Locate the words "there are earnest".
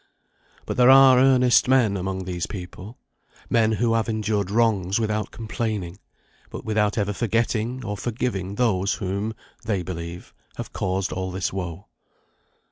0.77-1.67